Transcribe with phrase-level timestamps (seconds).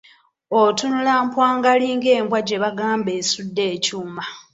[0.61, 4.23] Atunula mpwangali nga embwa gye bagamba esudde ekyuma!